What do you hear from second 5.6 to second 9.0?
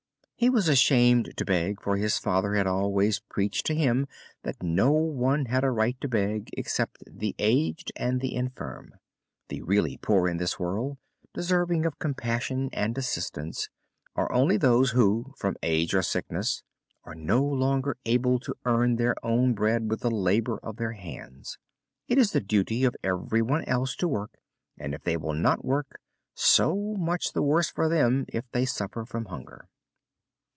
a right to beg except the aged and the infirm.